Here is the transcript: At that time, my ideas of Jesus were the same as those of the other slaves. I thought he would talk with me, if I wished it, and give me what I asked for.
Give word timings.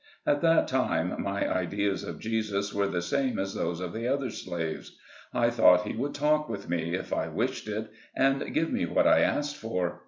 At 0.25 0.41
that 0.41 0.67
time, 0.67 1.13
my 1.21 1.47
ideas 1.47 2.03
of 2.03 2.17
Jesus 2.17 2.73
were 2.73 2.87
the 2.87 3.03
same 3.03 3.37
as 3.37 3.53
those 3.53 3.79
of 3.79 3.93
the 3.93 4.07
other 4.07 4.31
slaves. 4.31 4.97
I 5.31 5.51
thought 5.51 5.85
he 5.87 5.95
would 5.95 6.15
talk 6.15 6.49
with 6.49 6.67
me, 6.67 6.95
if 6.95 7.13
I 7.13 7.27
wished 7.27 7.67
it, 7.67 7.91
and 8.15 8.51
give 8.51 8.71
me 8.71 8.87
what 8.87 9.05
I 9.05 9.19
asked 9.19 9.57
for. 9.57 9.99